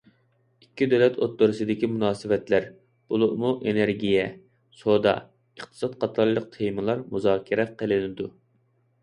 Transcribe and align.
ئىككى 0.65 0.85
دۆلەت 0.93 1.17
ئوتتۇرىسىدىكى 1.25 1.89
مۇناسىۋەتلەر، 1.97 2.65
بولۇپمۇ 3.15 3.51
ئېنېرگىيە، 3.67 4.25
سودا، 4.79 5.15
ئىقتىساد 5.61 5.95
قاتارلىق 6.07 6.51
تېمىلار 6.57 7.07
مۇزاكىرە 7.13 7.69
قىلىنىدۇ. 7.85 8.31